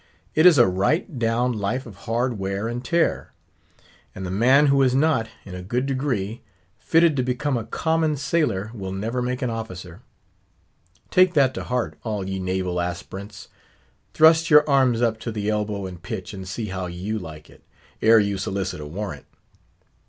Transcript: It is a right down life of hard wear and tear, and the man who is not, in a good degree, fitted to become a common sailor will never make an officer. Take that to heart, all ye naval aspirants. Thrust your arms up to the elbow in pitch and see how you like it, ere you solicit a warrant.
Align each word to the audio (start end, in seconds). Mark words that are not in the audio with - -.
It 0.33 0.47
is 0.47 0.57
a 0.57 0.65
right 0.65 1.19
down 1.19 1.51
life 1.51 1.85
of 1.85 1.95
hard 2.07 2.39
wear 2.39 2.67
and 2.67 2.83
tear, 2.83 3.33
and 4.15 4.25
the 4.25 4.31
man 4.31 4.65
who 4.65 4.81
is 4.81 4.95
not, 4.95 5.29
in 5.45 5.53
a 5.53 5.61
good 5.61 5.85
degree, 5.85 6.41
fitted 6.79 7.15
to 7.17 7.21
become 7.21 7.55
a 7.55 7.65
common 7.65 8.17
sailor 8.17 8.71
will 8.73 8.91
never 8.93 9.21
make 9.21 9.43
an 9.43 9.51
officer. 9.51 10.01
Take 11.11 11.35
that 11.35 11.53
to 11.53 11.65
heart, 11.65 11.99
all 12.03 12.27
ye 12.27 12.39
naval 12.39 12.81
aspirants. 12.81 13.49
Thrust 14.15 14.49
your 14.49 14.67
arms 14.67 15.03
up 15.03 15.19
to 15.19 15.31
the 15.31 15.49
elbow 15.49 15.85
in 15.85 15.99
pitch 15.99 16.33
and 16.33 16.47
see 16.47 16.69
how 16.69 16.87
you 16.87 17.19
like 17.19 17.47
it, 17.47 17.63
ere 18.01 18.17
you 18.17 18.39
solicit 18.39 18.81
a 18.81 18.87
warrant. 18.87 19.27